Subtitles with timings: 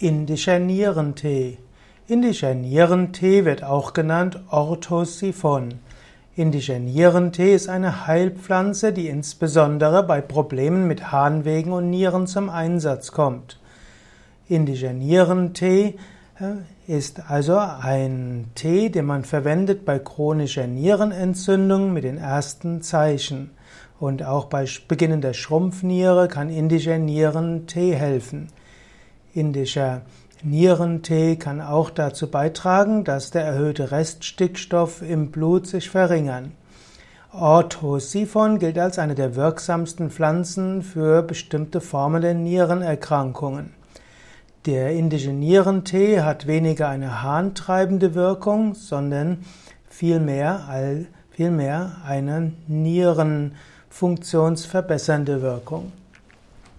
[0.00, 1.58] Indischer Nierentee.
[2.06, 5.80] Indischer Nierentee wird auch genannt Orthosiphon.
[6.36, 13.10] Indischer Nierentee ist eine Heilpflanze, die insbesondere bei Problemen mit Harnwegen und Nieren zum Einsatz
[13.10, 13.58] kommt.
[14.48, 15.96] Indischer Nierentee
[16.38, 16.52] äh,
[16.86, 23.50] ist also ein Tee, den man verwendet bei chronischer Nierenentzündung mit den ersten Zeichen.
[23.98, 28.52] Und auch bei beginnender Schrumpfniere kann indischer Nierentee helfen.
[29.38, 30.02] Indischer
[30.42, 36.54] Nierentee kann auch dazu beitragen, dass der erhöhte Reststickstoff im Blut sich verringern.
[37.32, 43.74] Orthosiphon gilt als eine der wirksamsten Pflanzen für bestimmte Formen der Nierenerkrankungen.
[44.66, 49.44] Der indische Nierentee hat weniger eine harntreibende Wirkung, sondern
[49.88, 55.92] vielmehr, vielmehr eine nierenfunktionsverbessernde Wirkung.